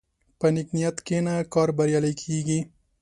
په 0.39 0.47
نیک 0.53 0.67
نیت 0.75 0.97
کښېنه، 1.05 1.35
کار 1.53 1.69
بریالی 1.77 2.13
کېږي. 2.21 2.59